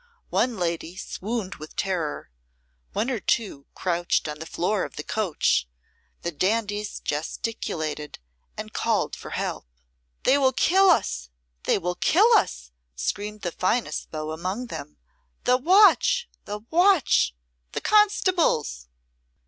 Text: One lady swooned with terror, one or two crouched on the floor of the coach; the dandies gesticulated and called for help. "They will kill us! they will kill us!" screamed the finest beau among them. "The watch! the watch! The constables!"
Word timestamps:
One 0.31 0.57
lady 0.57 0.95
swooned 0.95 1.57
with 1.57 1.75
terror, 1.75 2.31
one 2.91 3.11
or 3.11 3.19
two 3.19 3.67
crouched 3.75 4.27
on 4.27 4.39
the 4.39 4.47
floor 4.47 4.83
of 4.83 4.95
the 4.95 5.03
coach; 5.03 5.67
the 6.23 6.31
dandies 6.31 6.99
gesticulated 7.01 8.17
and 8.57 8.73
called 8.73 9.15
for 9.15 9.29
help. 9.29 9.67
"They 10.23 10.39
will 10.39 10.53
kill 10.53 10.89
us! 10.89 11.29
they 11.65 11.77
will 11.77 11.93
kill 11.93 12.25
us!" 12.33 12.71
screamed 12.95 13.41
the 13.41 13.51
finest 13.51 14.09
beau 14.09 14.31
among 14.31 14.69
them. 14.73 14.97
"The 15.43 15.57
watch! 15.57 16.27
the 16.45 16.61
watch! 16.71 17.35
The 17.73 17.81
constables!" 17.81 18.87